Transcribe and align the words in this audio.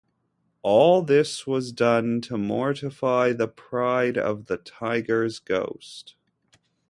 All 0.63 1.03
this 1.03 1.45
was 1.45 1.71
done 1.71 2.21
to 2.21 2.35
mortify 2.35 3.33
the 3.33 3.47
pride 3.47 4.17
of 4.17 4.47
the 4.47 4.57
tiger's 4.57 5.37
ghost. 5.37 6.15